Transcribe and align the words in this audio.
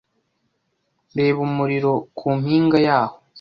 Reba 1.17 1.39
umuriro 1.47 1.91
ku 2.17 2.27
mpinga 2.39 2.77
yaho 2.87 3.15